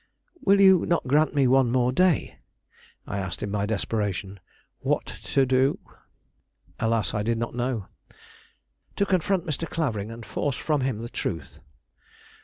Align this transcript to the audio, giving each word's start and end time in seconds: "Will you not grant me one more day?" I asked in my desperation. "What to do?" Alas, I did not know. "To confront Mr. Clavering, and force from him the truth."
"Will 0.43 0.59
you 0.59 0.83
not 0.87 1.05
grant 1.07 1.35
me 1.35 1.45
one 1.45 1.71
more 1.71 1.91
day?" 1.91 2.39
I 3.05 3.19
asked 3.19 3.43
in 3.43 3.51
my 3.51 3.67
desperation. 3.67 4.39
"What 4.79 5.05
to 5.05 5.45
do?" 5.45 5.77
Alas, 6.79 7.13
I 7.13 7.21
did 7.21 7.37
not 7.37 7.53
know. 7.53 7.85
"To 8.95 9.05
confront 9.05 9.45
Mr. 9.45 9.69
Clavering, 9.69 10.09
and 10.09 10.25
force 10.25 10.55
from 10.57 10.81
him 10.81 11.03
the 11.03 11.07
truth." 11.09 11.59